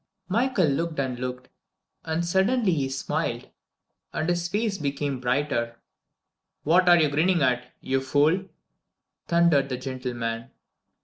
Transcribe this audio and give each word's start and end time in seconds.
Michael 0.29 0.65
looked 0.65 0.97
and 0.99 1.19
looked, 1.19 1.47
and 2.03 2.25
suddenly 2.25 2.73
he 2.73 2.89
smiled, 2.89 3.47
and 4.11 4.27
his 4.29 4.47
face 4.47 4.79
became 4.79 5.19
brighter. 5.19 5.75
"What 6.63 6.89
are 6.89 6.97
you 6.99 7.07
grinning 7.09 7.43
at, 7.43 7.71
you 7.81 8.01
fool?" 8.01 8.45
thundered 9.27 9.69
the 9.69 9.77
gentleman. 9.77 10.49